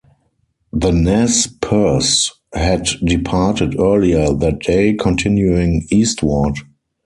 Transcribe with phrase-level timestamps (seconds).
[0.73, 6.55] The Nez Perce had departed earlier that day, continuing eastward.